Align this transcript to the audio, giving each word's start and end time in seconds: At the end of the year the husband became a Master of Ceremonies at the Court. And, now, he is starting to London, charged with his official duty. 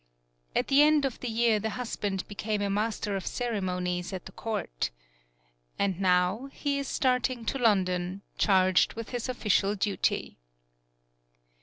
At 0.55 0.67
the 0.69 0.81
end 0.81 1.05
of 1.05 1.19
the 1.19 1.27
year 1.27 1.59
the 1.59 1.69
husband 1.77 2.27
became 2.27 2.59
a 2.63 2.71
Master 2.71 3.15
of 3.15 3.27
Ceremonies 3.27 4.11
at 4.11 4.25
the 4.25 4.31
Court. 4.31 4.89
And, 5.77 5.99
now, 6.01 6.49
he 6.51 6.79
is 6.79 6.87
starting 6.87 7.45
to 7.45 7.59
London, 7.59 8.23
charged 8.39 8.93
with 8.95 9.09
his 9.11 9.29
official 9.29 9.75
duty. 9.75 10.39